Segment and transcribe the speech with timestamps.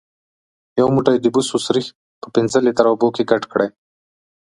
[0.79, 1.87] یو موټی د بوسو سريښ
[2.21, 3.69] په پنځه لیتره اوبو کې ګډ کړئ.